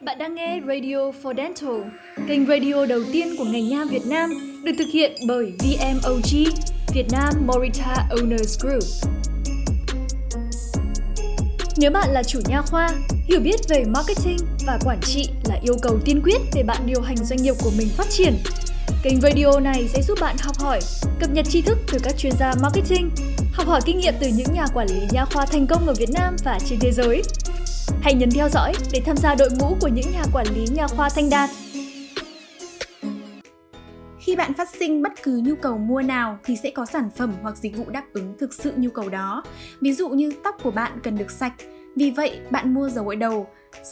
Bạn 0.00 0.18
đang 0.18 0.34
nghe 0.34 0.60
Radio 0.66 1.10
for 1.22 1.36
Dental, 1.36 1.80
kênh 2.28 2.46
radio 2.46 2.86
đầu 2.86 3.00
tiên 3.12 3.34
của 3.38 3.44
ngành 3.44 3.68
nha 3.68 3.84
Việt 3.90 4.06
Nam, 4.06 4.30
được 4.64 4.72
thực 4.78 4.88
hiện 4.92 5.12
bởi 5.26 5.52
VMOG, 5.58 6.44
Việt 6.94 7.06
Nam 7.12 7.34
Morita 7.46 8.08
Owners 8.10 8.58
Group. 8.60 8.82
Nếu 11.76 11.90
bạn 11.90 12.10
là 12.10 12.22
chủ 12.22 12.40
nha 12.48 12.62
khoa, 12.62 12.88
hiểu 13.24 13.40
biết 13.40 13.56
về 13.68 13.84
marketing 13.84 14.36
và 14.66 14.78
quản 14.84 15.00
trị 15.00 15.28
là 15.48 15.58
yêu 15.62 15.76
cầu 15.82 15.98
tiên 16.04 16.20
quyết 16.24 16.40
để 16.54 16.62
bạn 16.62 16.82
điều 16.86 17.00
hành 17.00 17.16
doanh 17.16 17.42
nghiệp 17.42 17.54
của 17.62 17.72
mình 17.78 17.88
phát 17.96 18.06
triển. 18.10 18.34
Kênh 19.02 19.20
radio 19.20 19.60
này 19.60 19.88
sẽ 19.88 20.02
giúp 20.02 20.18
bạn 20.20 20.36
học 20.40 20.58
hỏi, 20.58 20.80
cập 21.20 21.30
nhật 21.30 21.46
tri 21.50 21.62
thức 21.62 21.78
từ 21.92 21.98
các 22.02 22.14
chuyên 22.18 22.32
gia 22.38 22.52
marketing, 22.62 23.10
học 23.52 23.66
hỏi 23.66 23.80
kinh 23.84 23.98
nghiệm 23.98 24.14
từ 24.20 24.26
những 24.36 24.54
nhà 24.54 24.66
quản 24.74 24.86
lý 24.88 25.00
nha 25.12 25.24
khoa 25.24 25.46
thành 25.46 25.66
công 25.66 25.86
ở 25.86 25.94
Việt 25.98 26.10
Nam 26.10 26.36
và 26.44 26.58
trên 26.68 26.78
thế 26.80 26.92
giới. 26.92 27.22
Hãy 28.06 28.14
nhấn 28.14 28.30
theo 28.30 28.48
dõi 28.48 28.72
để 28.92 29.00
tham 29.06 29.16
gia 29.16 29.34
đội 29.34 29.48
ngũ 29.58 29.76
của 29.80 29.88
những 29.88 30.12
nhà 30.12 30.22
quản 30.32 30.46
lý 30.54 30.66
nha 30.74 30.86
khoa 30.86 31.08
thanh 31.14 31.30
đạt. 31.30 31.50
Khi 34.20 34.36
bạn 34.36 34.54
phát 34.54 34.68
sinh 34.78 35.02
bất 35.02 35.12
cứ 35.22 35.40
nhu 35.44 35.54
cầu 35.62 35.78
mua 35.78 36.02
nào 36.02 36.38
thì 36.44 36.56
sẽ 36.62 36.70
có 36.70 36.86
sản 36.86 37.10
phẩm 37.16 37.32
hoặc 37.42 37.56
dịch 37.56 37.76
vụ 37.76 37.84
đáp 37.90 38.04
ứng 38.12 38.34
thực 38.38 38.54
sự 38.54 38.72
nhu 38.76 38.90
cầu 38.90 39.08
đó. 39.08 39.42
Ví 39.80 39.92
dụ 39.92 40.08
như 40.08 40.32
tóc 40.44 40.56
của 40.62 40.70
bạn 40.70 40.92
cần 41.02 41.18
được 41.18 41.30
sạch, 41.30 41.52
vì 41.96 42.10
vậy 42.10 42.38
bạn 42.50 42.74
mua 42.74 42.88
dầu 42.88 43.04
gội 43.04 43.16
đầu. 43.16 43.46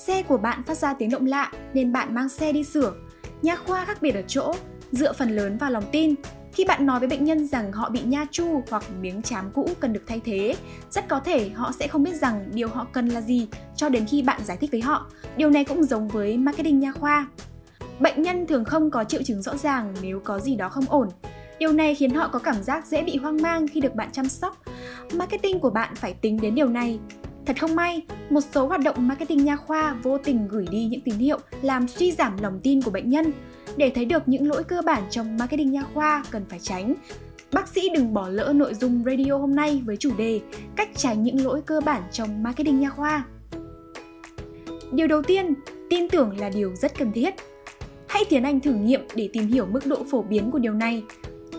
Xe 0.07 0.23
của 0.23 0.39
bạn 0.39 0.63
phát 0.63 0.79
ra 0.79 0.95
tiếng 0.95 1.11
động 1.11 1.27
lạ 1.27 1.53
nên 1.73 1.93
bạn 1.93 2.15
mang 2.15 2.29
xe 2.29 2.53
đi 2.53 2.65
sửa. 2.65 2.95
Nha 3.43 3.57
khoa 3.57 3.85
khác 3.85 4.03
biệt 4.03 4.15
ở 4.15 4.23
chỗ, 4.23 4.55
dựa 4.93 5.13
phần 5.13 5.37
lớn 5.37 5.59
vào 5.59 5.71
lòng 5.71 5.85
tin. 5.93 6.15
Khi 6.55 6.65
bạn 6.65 6.87
nói 6.87 6.99
với 6.99 7.09
bệnh 7.09 7.25
nhân 7.25 7.47
rằng 7.47 7.73
họ 7.73 7.91
bị 7.91 8.01
nha 8.03 8.27
chu 8.31 8.63
hoặc 8.71 8.85
miếng 9.01 9.23
chám 9.23 9.51
cũ 9.55 9.69
cần 9.81 9.93
được 9.93 10.03
thay 10.07 10.21
thế, 10.25 10.57
rất 10.91 11.09
có 11.09 11.21
thể 11.21 11.49
họ 11.49 11.73
sẽ 11.79 11.89
không 11.89 12.03
biết 12.03 12.15
rằng 12.15 12.45
điều 12.53 12.69
họ 12.69 12.87
cần 12.93 13.09
là 13.09 13.21
gì 13.21 13.49
cho 13.77 13.89
đến 13.89 14.07
khi 14.07 14.23
bạn 14.23 14.41
giải 14.45 14.57
thích 14.57 14.71
với 14.73 14.81
họ. 14.81 15.07
Điều 15.37 15.51
này 15.51 15.65
cũng 15.65 15.85
giống 15.85 16.09
với 16.09 16.39
marketing 16.39 16.81
nha 16.81 16.93
khoa. 16.93 17.27
Bệnh 18.01 18.23
nhân 18.23 18.47
thường 18.47 18.65
không 18.65 18.91
có 18.91 19.05
triệu 19.05 19.23
chứng 19.23 19.43
rõ 19.43 19.57
ràng 19.57 19.95
nếu 20.03 20.21
có 20.25 20.41
gì 20.41 20.57
đó 20.57 20.69
không 20.69 20.85
ổn. 20.89 21.09
Điều 21.59 21.73
này 21.73 21.95
khiến 21.95 22.11
họ 22.11 22.29
có 22.29 22.39
cảm 22.39 22.63
giác 22.63 22.87
dễ 22.87 23.03
bị 23.03 23.17
hoang 23.17 23.43
mang 23.43 23.69
khi 23.69 23.81
được 23.81 23.95
bạn 23.95 24.09
chăm 24.13 24.29
sóc. 24.29 24.63
Marketing 25.15 25.61
của 25.61 25.71
bạn 25.71 25.95
phải 25.95 26.15
tính 26.15 26.41
đến 26.41 26.55
điều 26.55 26.69
này. 26.69 26.99
Thật 27.47 27.61
không 27.61 27.77
may, 27.77 28.03
một 28.31 28.41
số 28.53 28.67
hoạt 28.67 28.81
động 28.81 29.09
marketing 29.09 29.45
nha 29.45 29.57
khoa 29.57 29.97
vô 30.03 30.19
tình 30.19 30.49
gửi 30.49 30.67
đi 30.71 30.85
những 30.85 31.01
tín 31.01 31.15
hiệu 31.15 31.39
làm 31.63 31.89
suy 31.89 32.13
giảm 32.13 32.43
lòng 32.43 32.61
tin 32.63 32.83
của 32.83 32.91
bệnh 32.91 33.11
nhân. 33.11 33.33
Để 33.77 33.91
thấy 33.95 34.05
được 34.05 34.29
những 34.29 34.49
lỗi 34.49 34.65
cơ 34.65 34.83
bản 34.83 35.03
trong 35.11 35.37
marketing 35.37 35.73
nha 35.73 35.83
khoa 35.95 36.25
cần 36.31 36.45
phải 36.49 36.59
tránh, 36.59 36.95
Bác 37.55 37.69
sĩ 37.69 37.89
đừng 37.95 38.15
bỏ 38.15 38.29
lỡ 38.29 38.53
nội 38.57 38.75
dung 38.75 39.05
radio 39.05 39.37
hôm 39.37 39.55
nay 39.55 39.83
với 39.85 39.97
chủ 39.97 40.11
đề 40.17 40.41
Cách 40.77 40.89
tránh 40.97 41.23
những 41.23 41.45
lỗi 41.45 41.63
cơ 41.67 41.81
bản 41.81 42.03
trong 42.13 42.43
marketing 42.43 42.81
nha 42.81 42.91
khoa. 42.91 43.25
Điều 44.93 45.07
đầu 45.07 45.23
tiên, 45.23 45.55
tin 45.91 46.09
tưởng 46.09 46.41
là 46.41 46.51
điều 46.51 46.75
rất 46.75 46.99
cần 46.99 47.13
thiết. 47.13 47.35
Hãy 48.09 48.25
tiến 48.29 48.45
hành 48.45 48.61
thử 48.61 48.75
nghiệm 48.75 49.01
để 49.15 49.31
tìm 49.33 49.47
hiểu 49.47 49.67
mức 49.67 49.87
độ 49.87 50.05
phổ 50.11 50.23
biến 50.23 50.51
của 50.51 50.59
điều 50.59 50.73
này. 50.73 51.03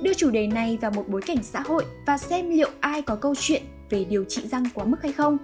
Đưa 0.02 0.13
chủ 0.13 0.31
đề 0.31 0.47
này 0.47 0.78
vào 0.81 0.91
một 0.91 1.06
bối 1.08 1.22
cảnh 1.22 1.44
xã 1.44 1.59
hội 1.59 1.86
và 2.08 2.17
xem 2.17 2.50
liệu 2.50 2.69
ai 2.80 3.02
có 3.02 3.16
câu 3.16 3.36
chuyện 3.39 3.63
về 3.89 4.06
điều 4.06 4.23
trị 4.23 4.41
răng 4.47 4.63
quá 4.73 4.86
mức 4.86 4.97
hay 5.02 5.11
không. 5.11 5.38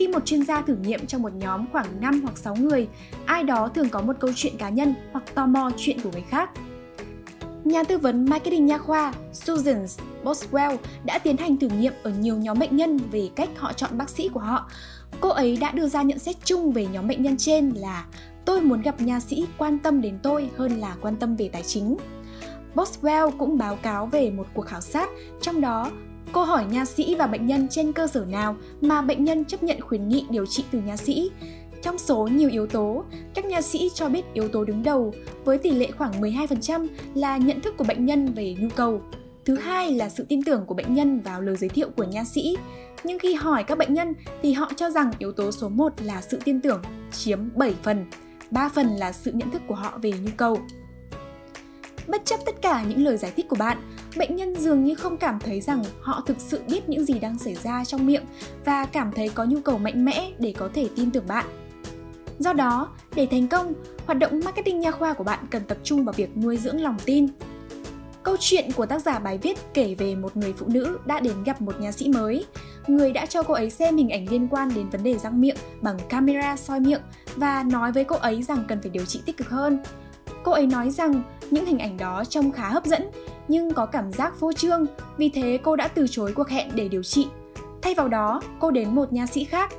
Khi 0.00 0.08
một 0.08 0.26
chuyên 0.26 0.44
gia 0.44 0.62
thử 0.62 0.76
nghiệm 0.76 1.06
trong 1.06 1.22
một 1.22 1.34
nhóm 1.34 1.66
khoảng 1.72 2.00
5 2.00 2.20
hoặc 2.22 2.38
6 2.38 2.56
người, 2.56 2.88
ai 3.26 3.42
đó 3.42 3.68
thường 3.74 3.88
có 3.88 4.00
một 4.02 4.12
câu 4.20 4.30
chuyện 4.36 4.56
cá 4.58 4.68
nhân 4.68 4.94
hoặc 5.12 5.24
tò 5.34 5.46
mò 5.46 5.70
chuyện 5.76 6.00
của 6.00 6.10
người 6.12 6.24
khác. 6.28 6.50
Nhà 7.64 7.84
tư 7.84 7.98
vấn 7.98 8.24
marketing 8.24 8.66
nha 8.66 8.78
khoa 8.78 9.14
Susan 9.32 9.86
Boswell 10.24 10.76
đã 11.04 11.18
tiến 11.18 11.36
hành 11.36 11.56
thử 11.56 11.68
nghiệm 11.68 11.92
ở 12.02 12.10
nhiều 12.10 12.36
nhóm 12.36 12.58
bệnh 12.58 12.76
nhân 12.76 12.98
về 13.10 13.30
cách 13.36 13.48
họ 13.56 13.72
chọn 13.72 13.98
bác 13.98 14.10
sĩ 14.10 14.28
của 14.28 14.40
họ. 14.40 14.70
Cô 15.20 15.28
ấy 15.28 15.56
đã 15.56 15.72
đưa 15.72 15.88
ra 15.88 16.02
nhận 16.02 16.18
xét 16.18 16.36
chung 16.44 16.72
về 16.72 16.86
nhóm 16.86 17.08
bệnh 17.08 17.22
nhân 17.22 17.36
trên 17.36 17.70
là 17.70 18.04
tôi 18.44 18.60
muốn 18.60 18.82
gặp 18.82 19.00
nha 19.00 19.20
sĩ 19.20 19.46
quan 19.58 19.78
tâm 19.78 20.00
đến 20.00 20.18
tôi 20.22 20.50
hơn 20.56 20.72
là 20.80 20.96
quan 21.00 21.16
tâm 21.16 21.36
về 21.36 21.48
tài 21.52 21.62
chính. 21.62 21.96
Boswell 22.74 23.30
cũng 23.30 23.58
báo 23.58 23.76
cáo 23.76 24.06
về 24.06 24.30
một 24.30 24.46
cuộc 24.54 24.66
khảo 24.66 24.80
sát, 24.80 25.08
trong 25.40 25.60
đó 25.60 25.90
cô 26.32 26.42
hỏi 26.42 26.64
nha 26.70 26.84
sĩ 26.84 27.14
và 27.14 27.26
bệnh 27.26 27.46
nhân 27.46 27.68
trên 27.68 27.92
cơ 27.92 28.06
sở 28.06 28.24
nào 28.24 28.56
mà 28.80 29.02
bệnh 29.02 29.24
nhân 29.24 29.44
chấp 29.44 29.62
nhận 29.62 29.80
khuyến 29.80 30.08
nghị 30.08 30.24
điều 30.30 30.46
trị 30.46 30.64
từ 30.70 30.80
nha 30.80 30.96
sĩ. 30.96 31.30
Trong 31.82 31.98
số 31.98 32.28
nhiều 32.32 32.50
yếu 32.50 32.66
tố, 32.66 33.04
các 33.34 33.44
nha 33.44 33.60
sĩ 33.60 33.90
cho 33.94 34.08
biết 34.08 34.22
yếu 34.34 34.48
tố 34.48 34.64
đứng 34.64 34.82
đầu 34.82 35.14
với 35.44 35.58
tỷ 35.58 35.70
lệ 35.70 35.90
khoảng 35.98 36.20
12% 36.20 36.86
là 37.14 37.36
nhận 37.36 37.60
thức 37.60 37.74
của 37.78 37.84
bệnh 37.84 38.06
nhân 38.06 38.32
về 38.34 38.56
nhu 38.58 38.68
cầu. 38.76 39.00
Thứ 39.44 39.56
hai 39.56 39.92
là 39.92 40.08
sự 40.08 40.26
tin 40.28 40.42
tưởng 40.42 40.66
của 40.66 40.74
bệnh 40.74 40.94
nhân 40.94 41.20
vào 41.20 41.40
lời 41.40 41.56
giới 41.56 41.68
thiệu 41.68 41.88
của 41.96 42.04
nha 42.04 42.24
sĩ. 42.24 42.56
Nhưng 43.04 43.18
khi 43.18 43.34
hỏi 43.34 43.64
các 43.64 43.78
bệnh 43.78 43.94
nhân 43.94 44.14
thì 44.42 44.52
họ 44.52 44.70
cho 44.76 44.90
rằng 44.90 45.10
yếu 45.18 45.32
tố 45.32 45.52
số 45.52 45.68
1 45.68 45.92
là 46.02 46.22
sự 46.22 46.38
tin 46.44 46.60
tưởng, 46.60 46.82
chiếm 47.12 47.38
7 47.54 47.74
phần. 47.82 48.06
3 48.50 48.68
phần 48.68 48.86
là 48.86 49.12
sự 49.12 49.32
nhận 49.32 49.50
thức 49.50 49.62
của 49.68 49.74
họ 49.74 49.98
về 50.02 50.12
nhu 50.12 50.30
cầu. 50.36 50.58
Bất 52.10 52.24
chấp 52.24 52.40
tất 52.46 52.62
cả 52.62 52.82
những 52.82 53.04
lời 53.04 53.16
giải 53.16 53.32
thích 53.36 53.48
của 53.48 53.56
bạn, 53.56 53.78
bệnh 54.16 54.36
nhân 54.36 54.54
dường 54.54 54.84
như 54.84 54.94
không 54.94 55.16
cảm 55.16 55.38
thấy 55.40 55.60
rằng 55.60 55.84
họ 56.00 56.22
thực 56.26 56.36
sự 56.40 56.60
biết 56.68 56.88
những 56.88 57.04
gì 57.04 57.18
đang 57.18 57.38
xảy 57.38 57.54
ra 57.54 57.84
trong 57.84 58.06
miệng 58.06 58.24
và 58.64 58.84
cảm 58.84 59.12
thấy 59.12 59.28
có 59.28 59.44
nhu 59.44 59.60
cầu 59.60 59.78
mạnh 59.78 60.04
mẽ 60.04 60.30
để 60.38 60.54
có 60.58 60.68
thể 60.74 60.88
tin 60.96 61.10
tưởng 61.10 61.26
bạn. 61.26 61.46
Do 62.38 62.52
đó, 62.52 62.88
để 63.14 63.26
thành 63.30 63.48
công, 63.48 63.72
hoạt 64.06 64.18
động 64.18 64.40
marketing 64.44 64.80
nha 64.80 64.90
khoa 64.90 65.12
của 65.12 65.24
bạn 65.24 65.44
cần 65.50 65.62
tập 65.64 65.78
trung 65.84 66.04
vào 66.04 66.12
việc 66.12 66.36
nuôi 66.36 66.56
dưỡng 66.56 66.80
lòng 66.80 66.96
tin. 67.04 67.28
Câu 68.22 68.36
chuyện 68.40 68.72
của 68.76 68.86
tác 68.86 69.02
giả 69.02 69.18
bài 69.18 69.38
viết 69.42 69.58
kể 69.74 69.94
về 69.94 70.14
một 70.14 70.36
người 70.36 70.52
phụ 70.52 70.66
nữ 70.68 70.98
đã 71.06 71.20
đến 71.20 71.42
gặp 71.44 71.60
một 71.60 71.80
nha 71.80 71.92
sĩ 71.92 72.08
mới. 72.08 72.44
Người 72.86 73.12
đã 73.12 73.26
cho 73.26 73.42
cô 73.42 73.54
ấy 73.54 73.70
xem 73.70 73.96
hình 73.96 74.10
ảnh 74.10 74.28
liên 74.30 74.48
quan 74.48 74.74
đến 74.74 74.88
vấn 74.88 75.02
đề 75.02 75.18
răng 75.18 75.40
miệng 75.40 75.56
bằng 75.80 75.98
camera 76.08 76.56
soi 76.56 76.80
miệng 76.80 77.02
và 77.36 77.62
nói 77.62 77.92
với 77.92 78.04
cô 78.04 78.16
ấy 78.16 78.42
rằng 78.42 78.64
cần 78.68 78.80
phải 78.80 78.90
điều 78.90 79.04
trị 79.04 79.20
tích 79.26 79.36
cực 79.36 79.48
hơn. 79.48 79.78
Cô 80.42 80.52
ấy 80.52 80.66
nói 80.66 80.90
rằng 80.90 81.22
những 81.52 81.66
hình 81.66 81.78
ảnh 81.78 81.96
đó 81.96 82.24
trông 82.24 82.52
khá 82.52 82.68
hấp 82.68 82.84
dẫn 82.84 83.10
nhưng 83.48 83.74
có 83.74 83.86
cảm 83.86 84.12
giác 84.12 84.40
vô 84.40 84.52
trương, 84.52 84.86
vì 85.16 85.28
thế 85.28 85.58
cô 85.62 85.76
đã 85.76 85.88
từ 85.88 86.06
chối 86.10 86.32
cuộc 86.32 86.48
hẹn 86.48 86.70
để 86.74 86.88
điều 86.88 87.02
trị. 87.02 87.26
Thay 87.82 87.94
vào 87.94 88.08
đó, 88.08 88.42
cô 88.58 88.70
đến 88.70 88.94
một 88.94 89.12
nha 89.12 89.26
sĩ 89.26 89.44
khác 89.44 89.70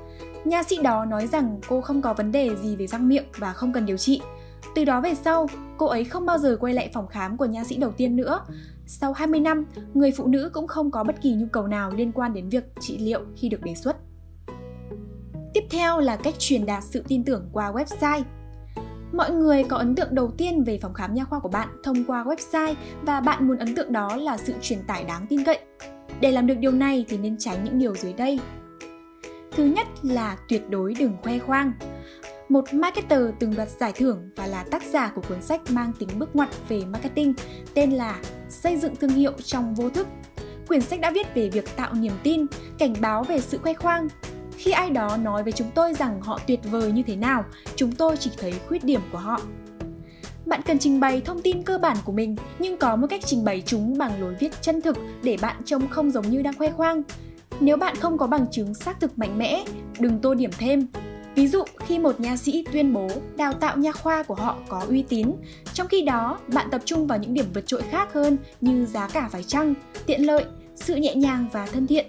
Nha 0.45 0.63
sĩ 0.63 0.77
đó 0.83 1.05
nói 1.05 1.27
rằng 1.27 1.59
cô 1.67 1.81
không 1.81 2.01
có 2.01 2.13
vấn 2.13 2.31
đề 2.31 2.55
gì 2.55 2.75
về 2.75 2.87
răng 2.87 3.07
miệng 3.07 3.25
và 3.37 3.53
không 3.53 3.73
cần 3.73 3.85
điều 3.85 3.97
trị. 3.97 4.21
Từ 4.75 4.85
đó 4.85 5.01
về 5.01 5.15
sau, 5.15 5.47
cô 5.77 5.85
ấy 5.85 6.03
không 6.03 6.25
bao 6.25 6.37
giờ 6.37 6.57
quay 6.59 6.73
lại 6.73 6.89
phòng 6.93 7.07
khám 7.07 7.37
của 7.37 7.45
nha 7.45 7.63
sĩ 7.63 7.77
đầu 7.77 7.91
tiên 7.91 8.15
nữa. 8.15 8.45
Sau 8.87 9.13
20 9.13 9.39
năm, 9.39 9.65
người 9.93 10.11
phụ 10.11 10.27
nữ 10.27 10.49
cũng 10.53 10.67
không 10.67 10.91
có 10.91 11.03
bất 11.03 11.21
kỳ 11.21 11.33
nhu 11.33 11.45
cầu 11.51 11.67
nào 11.67 11.91
liên 11.91 12.11
quan 12.11 12.33
đến 12.33 12.49
việc 12.49 12.63
trị 12.79 12.97
liệu 12.97 13.21
khi 13.35 13.49
được 13.49 13.61
đề 13.61 13.75
xuất. 13.75 13.97
Tiếp 15.53 15.63
theo 15.69 15.99
là 15.99 16.15
cách 16.15 16.35
truyền 16.39 16.65
đạt 16.65 16.83
sự 16.83 17.03
tin 17.07 17.23
tưởng 17.23 17.49
qua 17.53 17.71
website. 17.71 18.23
Mọi 19.11 19.31
người 19.31 19.63
có 19.63 19.77
ấn 19.77 19.95
tượng 19.95 20.15
đầu 20.15 20.31
tiên 20.37 20.63
về 20.63 20.79
phòng 20.81 20.93
khám 20.93 21.13
nha 21.13 21.23
khoa 21.23 21.39
của 21.39 21.49
bạn 21.49 21.67
thông 21.83 22.03
qua 22.03 22.23
website 22.23 22.75
và 23.01 23.21
bạn 23.21 23.47
muốn 23.47 23.57
ấn 23.57 23.75
tượng 23.75 23.93
đó 23.93 24.15
là 24.15 24.37
sự 24.37 24.53
truyền 24.61 24.79
tải 24.87 25.03
đáng 25.03 25.25
tin 25.29 25.43
cậy. 25.43 25.59
Để 26.21 26.31
làm 26.31 26.47
được 26.47 26.57
điều 26.59 26.71
này 26.71 27.05
thì 27.09 27.17
nên 27.17 27.37
tránh 27.39 27.63
những 27.63 27.79
điều 27.79 27.95
dưới 27.95 28.13
đây. 28.13 28.39
Thứ 29.51 29.63
nhất 29.63 29.87
là 30.03 30.37
tuyệt 30.49 30.69
đối 30.69 30.93
đừng 30.93 31.17
khoe 31.23 31.39
khoang. 31.39 31.73
Một 32.49 32.73
marketer 32.73 33.21
từng 33.39 33.55
đoạt 33.55 33.69
giải 33.69 33.93
thưởng 33.95 34.29
và 34.35 34.47
là 34.47 34.63
tác 34.71 34.83
giả 34.83 35.11
của 35.15 35.21
cuốn 35.29 35.41
sách 35.41 35.61
mang 35.71 35.93
tính 35.99 36.09
bước 36.17 36.35
ngoặt 36.35 36.49
về 36.69 36.81
marketing 36.85 37.33
tên 37.73 37.91
là 37.91 38.19
Xây 38.49 38.77
dựng 38.77 38.95
thương 38.95 39.09
hiệu 39.09 39.31
trong 39.43 39.75
vô 39.75 39.89
thức. 39.89 40.07
Quyển 40.67 40.81
sách 40.81 40.99
đã 40.99 41.11
viết 41.11 41.27
về 41.35 41.49
việc 41.49 41.75
tạo 41.75 41.93
niềm 41.93 42.13
tin, 42.23 42.45
cảnh 42.77 42.93
báo 43.01 43.23
về 43.23 43.39
sự 43.39 43.57
khoe 43.57 43.73
khoang. 43.73 44.07
Khi 44.61 44.71
ai 44.71 44.89
đó 44.89 45.17
nói 45.17 45.43
với 45.43 45.51
chúng 45.51 45.71
tôi 45.75 45.93
rằng 45.93 46.21
họ 46.21 46.39
tuyệt 46.47 46.59
vời 46.63 46.91
như 46.91 47.03
thế 47.07 47.15
nào, 47.15 47.45
chúng 47.75 47.91
tôi 47.91 48.17
chỉ 48.17 48.31
thấy 48.37 48.53
khuyết 48.67 48.83
điểm 48.83 49.01
của 49.11 49.17
họ. 49.17 49.41
Bạn 50.45 50.61
cần 50.65 50.79
trình 50.79 50.99
bày 50.99 51.21
thông 51.21 51.41
tin 51.41 51.63
cơ 51.63 51.77
bản 51.77 51.97
của 52.05 52.11
mình, 52.11 52.35
nhưng 52.59 52.77
có 52.77 52.95
một 52.95 53.07
cách 53.09 53.21
trình 53.25 53.45
bày 53.45 53.63
chúng 53.65 53.97
bằng 53.97 54.21
lối 54.21 54.35
viết 54.39 54.61
chân 54.61 54.81
thực 54.81 54.97
để 55.23 55.37
bạn 55.41 55.55
trông 55.65 55.87
không 55.87 56.11
giống 56.11 56.29
như 56.29 56.41
đang 56.41 56.53
khoe 56.57 56.71
khoang. 56.71 57.03
Nếu 57.59 57.77
bạn 57.77 57.95
không 57.95 58.17
có 58.17 58.27
bằng 58.27 58.45
chứng 58.51 58.73
xác 58.73 58.99
thực 58.99 59.17
mạnh 59.17 59.37
mẽ, 59.37 59.63
đừng 59.99 60.19
tô 60.19 60.33
điểm 60.33 60.51
thêm. 60.57 60.87
Ví 61.35 61.47
dụ 61.47 61.63
khi 61.85 61.99
một 61.99 62.19
nha 62.19 62.37
sĩ 62.37 62.65
tuyên 62.71 62.93
bố 62.93 63.07
đào 63.35 63.53
tạo 63.53 63.77
nha 63.77 63.91
khoa 63.91 64.23
của 64.23 64.35
họ 64.35 64.57
có 64.69 64.85
uy 64.89 65.03
tín, 65.09 65.31
trong 65.73 65.87
khi 65.87 66.01
đó 66.01 66.39
bạn 66.53 66.67
tập 66.71 66.81
trung 66.85 67.07
vào 67.07 67.17
những 67.17 67.33
điểm 67.33 67.45
vượt 67.53 67.67
trội 67.67 67.81
khác 67.81 68.13
hơn 68.13 68.37
như 68.61 68.85
giá 68.85 69.07
cả 69.07 69.29
phải 69.31 69.43
chăng, 69.43 69.73
tiện 70.05 70.25
lợi, 70.25 70.45
sự 70.75 70.95
nhẹ 70.95 71.15
nhàng 71.15 71.45
và 71.51 71.65
thân 71.65 71.87
thiện. 71.87 72.05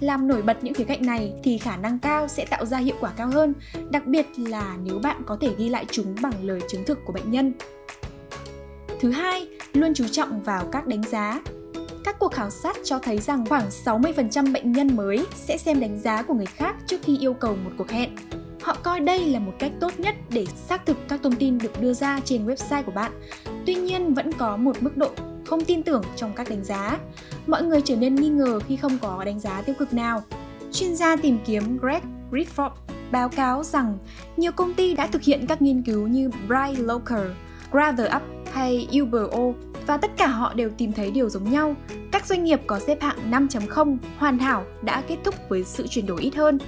Làm 0.00 0.28
nổi 0.28 0.42
bật 0.42 0.64
những 0.64 0.74
khía 0.74 0.84
cạnh 0.84 1.06
này 1.06 1.32
thì 1.42 1.58
khả 1.58 1.76
năng 1.76 1.98
cao 1.98 2.28
sẽ 2.28 2.44
tạo 2.44 2.66
ra 2.66 2.78
hiệu 2.78 2.96
quả 3.00 3.12
cao 3.16 3.28
hơn, 3.28 3.54
đặc 3.90 4.06
biệt 4.06 4.26
là 4.36 4.76
nếu 4.84 4.98
bạn 4.98 5.22
có 5.26 5.36
thể 5.40 5.50
ghi 5.58 5.68
lại 5.68 5.84
chúng 5.90 6.14
bằng 6.22 6.32
lời 6.42 6.60
chứng 6.68 6.84
thực 6.84 6.98
của 7.04 7.12
bệnh 7.12 7.30
nhân. 7.30 7.52
Thứ 9.00 9.10
hai, 9.10 9.48
luôn 9.72 9.94
chú 9.94 10.08
trọng 10.08 10.42
vào 10.42 10.64
các 10.72 10.86
đánh 10.86 11.02
giá. 11.02 11.40
Các 12.04 12.18
cuộc 12.18 12.32
khảo 12.32 12.50
sát 12.50 12.76
cho 12.84 12.98
thấy 12.98 13.18
rằng 13.18 13.46
khoảng 13.46 13.68
60% 13.84 14.52
bệnh 14.52 14.72
nhân 14.72 14.96
mới 14.96 15.26
sẽ 15.34 15.56
xem 15.56 15.80
đánh 15.80 16.00
giá 16.00 16.22
của 16.22 16.34
người 16.34 16.46
khác 16.46 16.76
trước 16.86 17.00
khi 17.02 17.18
yêu 17.18 17.34
cầu 17.34 17.56
một 17.64 17.70
cuộc 17.78 17.90
hẹn. 17.90 18.16
Họ 18.62 18.76
coi 18.82 19.00
đây 19.00 19.24
là 19.24 19.38
một 19.38 19.52
cách 19.58 19.72
tốt 19.80 20.00
nhất 20.00 20.14
để 20.30 20.46
xác 20.68 20.86
thực 20.86 20.96
các 21.08 21.20
thông 21.22 21.36
tin 21.36 21.58
được 21.58 21.80
đưa 21.80 21.92
ra 21.92 22.20
trên 22.24 22.46
website 22.46 22.82
của 22.82 22.92
bạn. 22.92 23.12
Tuy 23.66 23.74
nhiên 23.74 24.14
vẫn 24.14 24.32
có 24.32 24.56
một 24.56 24.82
mức 24.82 24.96
độ 24.96 25.10
không 25.48 25.64
tin 25.64 25.82
tưởng 25.82 26.02
trong 26.16 26.32
các 26.36 26.50
đánh 26.50 26.64
giá. 26.64 26.98
Mọi 27.46 27.62
người 27.62 27.80
trở 27.84 27.96
nên 27.96 28.14
nghi 28.14 28.28
ngờ 28.28 28.60
khi 28.68 28.76
không 28.76 28.98
có 29.02 29.24
đánh 29.24 29.40
giá 29.40 29.62
tiêu 29.62 29.74
cực 29.78 29.92
nào. 29.92 30.22
Chuyên 30.72 30.96
gia 30.96 31.16
tìm 31.16 31.38
kiếm 31.46 31.78
Greg 31.78 32.02
Griffith 32.30 32.70
báo 33.10 33.28
cáo 33.28 33.64
rằng 33.64 33.98
nhiều 34.36 34.52
công 34.52 34.74
ty 34.74 34.94
đã 34.94 35.06
thực 35.06 35.22
hiện 35.22 35.46
các 35.46 35.62
nghiên 35.62 35.82
cứu 35.82 36.06
như 36.06 36.30
Bright 36.46 36.78
Local, 36.78 37.26
Gather 37.72 38.06
Up 38.16 38.22
hay 38.52 38.88
Ubero 39.02 39.52
và 39.86 39.96
tất 39.96 40.10
cả 40.16 40.26
họ 40.26 40.54
đều 40.54 40.70
tìm 40.78 40.92
thấy 40.92 41.10
điều 41.10 41.28
giống 41.28 41.50
nhau. 41.50 41.74
Các 42.12 42.26
doanh 42.26 42.44
nghiệp 42.44 42.60
có 42.66 42.78
xếp 42.78 43.02
hạng 43.02 43.30
5.0 43.30 43.96
hoàn 44.18 44.38
hảo 44.38 44.64
đã 44.82 45.02
kết 45.08 45.16
thúc 45.24 45.34
với 45.48 45.64
sự 45.64 45.86
chuyển 45.86 46.06
đổi 46.06 46.20
ít 46.20 46.34
hơn. 46.34 46.58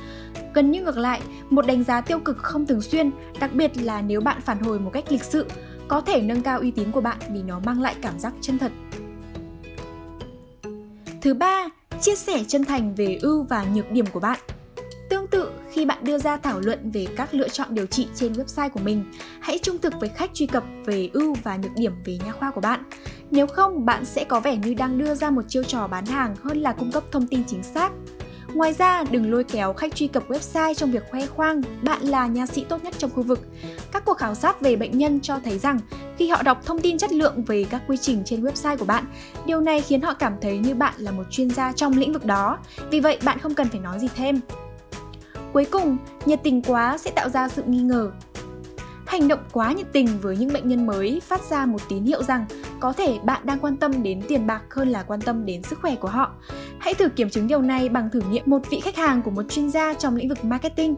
Gần 0.55 0.71
như 0.71 0.83
ngược 0.83 0.97
lại, 0.97 1.21
một 1.51 1.67
đánh 1.67 1.85
giá 1.85 2.01
tiêu 2.01 2.19
cực 2.19 2.39
không 2.39 2.67
thường 2.67 2.81
xuyên, 2.81 3.11
đặc 3.41 3.55
biệt 3.55 3.71
là 3.83 4.03
nếu 4.03 4.21
bạn 4.21 4.41
phản 4.41 4.59
hồi 4.59 4.79
một 4.79 4.91
cách 4.93 5.05
lịch 5.13 5.25
sự, 5.25 5.47
có 5.91 6.01
thể 6.01 6.23
nâng 6.23 6.43
cao 6.43 6.59
uy 6.59 6.71
tín 6.71 6.93
của 6.93 7.01
bạn 7.01 7.19
vì 7.33 7.43
nó 7.43 7.59
mang 7.59 7.83
lại 7.83 7.95
cảm 8.03 8.19
giác 8.19 8.33
chân 8.41 8.59
thật. 8.59 8.73
Thứ 11.23 11.35
ba, 11.35 11.69
chia 12.01 12.15
sẻ 12.15 12.45
chân 12.49 12.65
thành 12.65 12.95
về 12.95 13.19
ưu 13.23 13.43
và 13.43 13.65
nhược 13.75 13.91
điểm 13.91 14.07
của 14.07 14.21
bạn. 14.21 14.39
Tương 15.11 15.27
tự, 15.27 15.51
khi 15.73 15.87
bạn 15.87 16.05
đưa 16.05 16.19
ra 16.19 16.37
thảo 16.37 16.61
luận 16.61 16.91
về 16.91 17.07
các 17.17 17.35
lựa 17.35 17.49
chọn 17.49 17.75
điều 17.75 17.87
trị 17.87 18.09
trên 18.15 18.33
website 18.33 18.71
của 18.71 18.81
mình, 18.81 19.05
hãy 19.41 19.59
trung 19.59 19.79
thực 19.79 19.93
với 20.01 20.09
khách 20.09 20.31
truy 20.35 20.47
cập 20.47 20.65
về 20.85 21.11
ưu 21.13 21.35
và 21.43 21.57
nhược 21.57 21.73
điểm 21.77 21.93
về 22.05 22.19
nha 22.25 22.33
khoa 22.33 22.51
của 22.51 22.61
bạn. 22.61 22.83
Nếu 23.31 23.47
không, 23.47 23.85
bạn 23.85 24.05
sẽ 24.05 24.25
có 24.25 24.41
vẻ 24.41 24.57
như 24.57 24.75
đang 24.75 24.99
đưa 24.99 25.15
ra 25.15 25.31
một 25.31 25.43
chiêu 25.49 25.63
trò 25.65 25.87
bán 25.87 26.07
hàng 26.07 26.37
hơn 26.43 26.59
là 26.59 26.73
cung 26.73 26.93
cấp 26.93 27.05
thông 27.13 27.27
tin 27.27 27.45
chính 27.47 27.63
xác. 27.63 27.93
Ngoài 28.61 28.73
ra, 28.73 29.05
đừng 29.11 29.31
lôi 29.31 29.45
kéo 29.45 29.73
khách 29.73 29.95
truy 29.95 30.07
cập 30.07 30.29
website 30.29 30.75
trong 30.75 30.91
việc 30.91 31.11
khoe 31.11 31.27
khoang 31.27 31.63
bạn 31.83 32.03
là 32.03 32.27
nha 32.27 32.47
sĩ 32.47 32.65
tốt 32.69 32.85
nhất 32.85 32.95
trong 32.99 33.11
khu 33.11 33.23
vực. 33.23 33.41
Các 33.93 34.05
cuộc 34.05 34.19
khảo 34.19 34.35
sát 34.35 34.61
về 34.61 34.77
bệnh 34.77 34.99
nhân 34.99 35.21
cho 35.21 35.39
thấy 35.45 35.59
rằng 35.59 35.79
khi 36.17 36.29
họ 36.29 36.43
đọc 36.43 36.67
thông 36.67 36.81
tin 36.81 36.99
chất 36.99 37.13
lượng 37.13 37.45
về 37.45 37.65
các 37.71 37.83
quy 37.89 37.97
trình 37.97 38.23
trên 38.25 38.45
website 38.45 38.77
của 38.77 38.85
bạn, 38.85 39.05
điều 39.47 39.61
này 39.61 39.83
khiến 39.83 40.01
họ 40.01 40.15
cảm 40.15 40.35
thấy 40.41 40.59
như 40.59 40.75
bạn 40.75 40.95
là 40.97 41.11
một 41.11 41.23
chuyên 41.31 41.51
gia 41.51 41.73
trong 41.73 41.93
lĩnh 41.93 42.13
vực 42.13 42.25
đó. 42.25 42.59
Vì 42.91 43.01
vậy, 43.01 43.19
bạn 43.25 43.39
không 43.39 43.55
cần 43.55 43.69
phải 43.69 43.81
nói 43.81 43.99
gì 43.99 44.09
thêm. 44.17 44.41
Cuối 45.53 45.65
cùng, 45.65 45.97
nhiệt 46.27 46.41
tình 46.43 46.63
quá 46.63 46.99
sẽ 46.99 47.11
tạo 47.11 47.29
ra 47.29 47.49
sự 47.49 47.63
nghi 47.67 47.83
ngờ. 47.83 48.11
Hành 49.07 49.29
động 49.29 49.41
quá 49.53 49.73
nhiệt 49.73 49.87
tình 49.93 50.07
với 50.23 50.37
những 50.37 50.53
bệnh 50.53 50.69
nhân 50.69 50.87
mới 50.87 51.21
phát 51.27 51.41
ra 51.51 51.67
một 51.67 51.81
tín 51.89 52.05
hiệu 52.05 52.23
rằng 52.23 52.45
có 52.81 52.93
thể 52.93 53.19
bạn 53.25 53.47
đang 53.47 53.59
quan 53.59 53.77
tâm 53.77 54.03
đến 54.03 54.23
tiền 54.29 54.47
bạc 54.47 54.63
hơn 54.71 54.89
là 54.89 55.03
quan 55.03 55.21
tâm 55.21 55.47
đến 55.47 55.63
sức 55.63 55.79
khỏe 55.83 55.95
của 55.97 56.09
họ. 56.09 56.35
Hãy 56.81 56.95
thử 56.95 57.09
kiểm 57.09 57.31
chứng 57.31 57.47
điều 57.47 57.63
này 57.63 57.89
bằng 57.89 58.11
thử 58.11 58.21
nghiệm 58.31 58.43
một 58.47 58.63
vị 58.71 58.81
khách 58.81 58.97
hàng 58.97 59.23
của 59.23 59.31
một 59.31 59.43
chuyên 59.49 59.71
gia 59.71 59.95
trong 59.95 60.17
lĩnh 60.17 60.29
vực 60.29 60.45
marketing. 60.45 60.95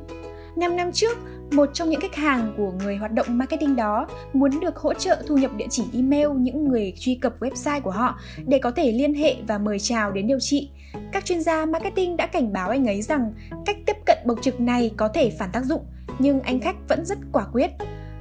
5 0.57 0.77
năm 0.77 0.93
trước, 0.93 1.19
một 1.53 1.71
trong 1.75 1.91
những 1.91 2.01
khách 2.01 2.15
hàng 2.15 2.55
của 2.57 2.73
người 2.73 2.97
hoạt 2.97 3.13
động 3.13 3.27
marketing 3.29 3.77
đó 3.77 4.07
muốn 4.33 4.61
được 4.61 4.77
hỗ 4.77 4.95
trợ 4.95 5.23
thu 5.27 5.37
nhập 5.37 5.51
địa 5.57 5.67
chỉ 5.71 5.83
email 5.95 6.29
những 6.37 6.69
người 6.69 6.93
truy 6.99 7.15
cập 7.15 7.41
website 7.41 7.81
của 7.81 7.91
họ 7.91 8.19
để 8.47 8.59
có 8.59 8.71
thể 8.71 8.93
liên 8.93 9.15
hệ 9.15 9.37
và 9.47 9.59
mời 9.59 9.79
chào 9.79 10.13
đến 10.13 10.27
điều 10.27 10.41
trị. 10.41 10.71
Các 11.13 11.25
chuyên 11.25 11.41
gia 11.41 11.67
marketing 11.67 12.17
đã 12.17 12.27
cảnh 12.27 12.53
báo 12.53 12.71
anh 12.71 12.87
ấy 12.87 13.03
rằng 13.03 13.33
cách 13.67 13.77
tiếp 13.87 13.97
cận 14.07 14.19
bộc 14.27 14.43
trực 14.43 14.61
này 14.61 14.91
có 14.97 15.09
thể 15.09 15.31
phản 15.39 15.51
tác 15.53 15.65
dụng, 15.65 15.83
nhưng 16.19 16.41
anh 16.41 16.61
khách 16.61 16.77
vẫn 16.89 17.05
rất 17.05 17.19
quả 17.33 17.45
quyết. 17.53 17.71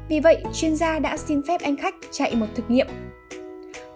Vì 0.09 0.19
vậy, 0.19 0.43
chuyên 0.53 0.75
gia 0.75 0.99
đã 0.99 1.17
xin 1.17 1.41
phép 1.47 1.61
anh 1.61 1.77
khách 1.77 1.95
chạy 2.11 2.35
một 2.35 2.47
thực 2.55 2.69
nghiệm 2.71 2.87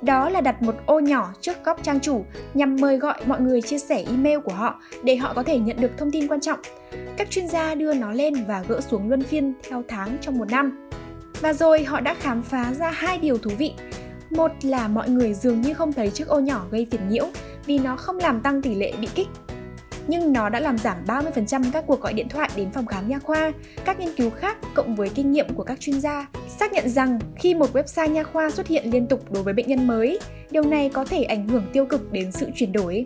đó 0.05 0.29
là 0.29 0.41
đặt 0.41 0.61
một 0.61 0.75
ô 0.85 0.99
nhỏ 0.99 1.33
trước 1.41 1.63
góc 1.63 1.83
trang 1.83 1.99
chủ 1.99 2.25
nhằm 2.53 2.75
mời 2.75 2.97
gọi 2.97 3.21
mọi 3.25 3.41
người 3.41 3.61
chia 3.61 3.79
sẻ 3.79 4.03
email 4.07 4.39
của 4.39 4.53
họ 4.53 4.79
để 5.03 5.15
họ 5.15 5.33
có 5.33 5.43
thể 5.43 5.59
nhận 5.59 5.77
được 5.81 5.91
thông 5.97 6.11
tin 6.11 6.27
quan 6.27 6.41
trọng. 6.41 6.59
Các 7.17 7.29
chuyên 7.29 7.47
gia 7.47 7.75
đưa 7.75 7.93
nó 7.93 8.11
lên 8.11 8.33
và 8.47 8.63
gỡ 8.67 8.81
xuống 8.81 9.09
luân 9.09 9.23
phiên 9.23 9.53
theo 9.69 9.83
tháng 9.87 10.17
trong 10.21 10.37
một 10.37 10.51
năm. 10.51 10.89
Và 11.41 11.53
rồi 11.53 11.83
họ 11.83 11.99
đã 11.99 12.13
khám 12.13 12.41
phá 12.41 12.73
ra 12.73 12.89
hai 12.89 13.17
điều 13.17 13.37
thú 13.37 13.51
vị. 13.57 13.73
Một 14.29 14.51
là 14.61 14.87
mọi 14.87 15.09
người 15.09 15.33
dường 15.33 15.61
như 15.61 15.73
không 15.73 15.93
thấy 15.93 16.09
chiếc 16.09 16.27
ô 16.27 16.39
nhỏ 16.39 16.65
gây 16.71 16.87
phiền 16.91 17.09
nhiễu 17.09 17.25
vì 17.65 17.79
nó 17.79 17.95
không 17.95 18.17
làm 18.17 18.41
tăng 18.41 18.61
tỷ 18.61 18.75
lệ 18.75 18.93
bị 19.01 19.07
kích 19.15 19.27
nhưng 20.07 20.33
nó 20.33 20.49
đã 20.49 20.59
làm 20.59 20.77
giảm 20.77 20.97
30% 21.07 21.63
các 21.73 21.83
cuộc 21.87 22.01
gọi 22.01 22.13
điện 22.13 22.29
thoại 22.29 22.49
đến 22.55 22.71
phòng 22.71 22.85
khám 22.85 23.07
nha 23.07 23.19
khoa. 23.19 23.51
Các 23.85 23.99
nghiên 23.99 24.15
cứu 24.17 24.29
khác 24.29 24.57
cộng 24.73 24.95
với 24.95 25.09
kinh 25.09 25.31
nghiệm 25.31 25.53
của 25.55 25.63
các 25.63 25.79
chuyên 25.79 26.01
gia 26.01 26.27
xác 26.59 26.73
nhận 26.73 26.89
rằng 26.89 27.19
khi 27.35 27.53
một 27.53 27.73
website 27.73 28.11
nha 28.11 28.23
khoa 28.23 28.51
xuất 28.51 28.67
hiện 28.67 28.91
liên 28.91 29.07
tục 29.07 29.31
đối 29.31 29.43
với 29.43 29.53
bệnh 29.53 29.67
nhân 29.67 29.87
mới, 29.87 30.19
điều 30.51 30.63
này 30.63 30.89
có 30.89 31.05
thể 31.05 31.23
ảnh 31.23 31.47
hưởng 31.47 31.65
tiêu 31.73 31.85
cực 31.85 32.11
đến 32.11 32.31
sự 32.31 32.49
chuyển 32.55 32.71
đổi. 32.71 33.05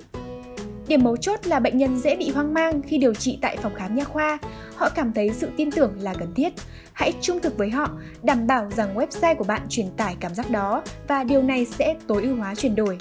Điểm 0.88 1.04
mấu 1.04 1.18
chốt 1.18 1.48
là 1.48 1.60
bệnh 1.60 1.78
nhân 1.78 2.00
dễ 2.00 2.16
bị 2.16 2.30
hoang 2.30 2.54
mang 2.54 2.82
khi 2.82 2.98
điều 2.98 3.14
trị 3.14 3.40
tại 3.42 3.58
phòng 3.58 3.76
khám 3.76 3.96
nha 3.96 4.04
khoa. 4.04 4.38
Họ 4.76 4.90
cảm 4.90 5.14
thấy 5.14 5.30
sự 5.30 5.50
tin 5.58 5.72
tưởng 5.72 5.94
là 6.02 6.14
cần 6.14 6.34
thiết. 6.34 6.54
Hãy 6.94 7.14
trung 7.22 7.40
thực 7.40 7.58
với 7.58 7.70
họ, 7.70 7.92
đảm 8.24 8.48
bảo 8.48 8.70
rằng 8.76 8.96
website 8.96 9.36
của 9.36 9.44
bạn 9.44 9.62
truyền 9.70 9.88
tải 9.98 10.16
cảm 10.20 10.36
giác 10.36 10.50
đó 10.50 10.84
và 11.08 11.24
điều 11.24 11.42
này 11.42 11.66
sẽ 11.66 11.96
tối 12.08 12.24
ưu 12.24 12.36
hóa 12.36 12.56
chuyển 12.56 12.76
đổi. 12.76 12.98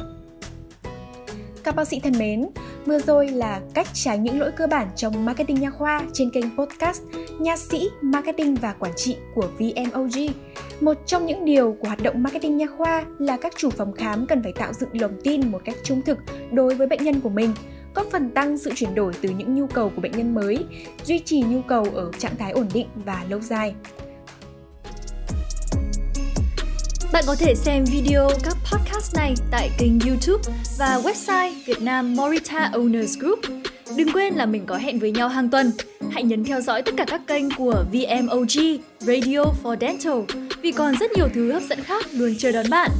Các 1.64 1.76
bác 1.76 1.88
sĩ 1.88 2.00
thân 2.00 2.18
mến, 2.18 2.46
vừa 2.86 2.98
rồi 2.98 3.28
là 3.28 3.60
cách 3.74 3.86
tránh 3.92 4.22
những 4.22 4.40
lỗi 4.40 4.50
cơ 4.56 4.66
bản 4.66 4.88
trong 4.96 5.24
marketing 5.24 5.60
nha 5.60 5.70
khoa 5.70 6.00
trên 6.12 6.30
kênh 6.30 6.56
podcast 6.56 7.02
Nha 7.40 7.56
sĩ 7.56 7.88
Marketing 8.02 8.54
và 8.54 8.72
Quản 8.72 8.92
trị 8.96 9.16
của 9.34 9.48
VMOG. 9.58 10.32
Một 10.80 10.96
trong 11.06 11.26
những 11.26 11.44
điều 11.44 11.76
của 11.80 11.86
hoạt 11.86 12.02
động 12.02 12.22
marketing 12.22 12.56
nha 12.56 12.66
khoa 12.76 13.04
là 13.18 13.36
các 13.36 13.52
chủ 13.56 13.70
phòng 13.70 13.92
khám 13.92 14.26
cần 14.26 14.42
phải 14.42 14.52
tạo 14.52 14.72
dựng 14.72 15.00
lòng 15.00 15.12
tin 15.24 15.52
một 15.52 15.60
cách 15.64 15.76
trung 15.82 16.02
thực 16.02 16.18
đối 16.52 16.74
với 16.74 16.86
bệnh 16.86 17.04
nhân 17.04 17.20
của 17.20 17.28
mình, 17.28 17.52
góp 17.94 18.06
phần 18.12 18.30
tăng 18.30 18.58
sự 18.58 18.70
chuyển 18.74 18.94
đổi 18.94 19.12
từ 19.20 19.28
những 19.28 19.54
nhu 19.54 19.66
cầu 19.66 19.92
của 19.94 20.00
bệnh 20.00 20.12
nhân 20.12 20.34
mới, 20.34 20.64
duy 21.04 21.18
trì 21.18 21.42
nhu 21.42 21.62
cầu 21.62 21.86
ở 21.94 22.10
trạng 22.18 22.36
thái 22.36 22.52
ổn 22.52 22.66
định 22.74 22.86
và 23.04 23.24
lâu 23.28 23.40
dài. 23.40 23.74
Bạn 27.12 27.24
có 27.26 27.36
thể 27.38 27.54
xem 27.54 27.84
video 27.84 28.28
các 28.44 28.56
podcast 28.72 29.14
này 29.16 29.34
tại 29.50 29.70
kênh 29.78 30.00
YouTube 30.00 30.42
và 30.78 31.00
website 31.04 31.52
Việt 31.66 31.82
Nam 31.82 32.16
Morita 32.16 32.70
Owners 32.72 33.20
Group. 33.20 33.38
Đừng 33.96 34.12
quên 34.12 34.34
là 34.34 34.46
mình 34.46 34.66
có 34.66 34.76
hẹn 34.76 34.98
với 34.98 35.10
nhau 35.10 35.28
hàng 35.28 35.50
tuần. 35.50 35.72
Hãy 36.10 36.22
nhấn 36.22 36.44
theo 36.44 36.60
dõi 36.60 36.82
tất 36.82 36.94
cả 36.96 37.04
các 37.08 37.20
kênh 37.26 37.44
của 37.50 37.84
VMOG 37.92 38.78
Radio 39.00 39.44
for 39.62 39.76
Dental, 39.80 40.40
vì 40.62 40.72
còn 40.72 40.94
rất 41.00 41.12
nhiều 41.12 41.28
thứ 41.34 41.52
hấp 41.52 41.62
dẫn 41.62 41.82
khác 41.82 42.06
luôn 42.12 42.34
chờ 42.38 42.52
đón 42.52 42.70
bạn. 42.70 42.90